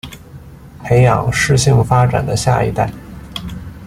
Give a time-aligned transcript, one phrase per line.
[0.83, 2.91] 培养适性发展的下一代